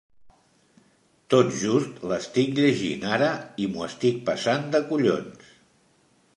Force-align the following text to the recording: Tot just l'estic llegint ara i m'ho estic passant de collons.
Tot 1.33 1.51
just 1.63 1.99
l'estic 2.13 2.57
llegint 2.61 3.07
ara 3.19 3.29
i 3.67 3.71
m'ho 3.75 3.87
estic 3.91 4.21
passant 4.31 4.69
de 4.77 4.85
collons. 4.91 5.57